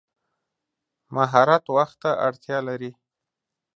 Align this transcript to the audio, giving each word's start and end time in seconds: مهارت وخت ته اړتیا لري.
مهارت 1.15 1.63
وخت 1.75 1.95
ته 2.01 2.11
اړتیا 2.27 2.57
لري. 2.67 2.91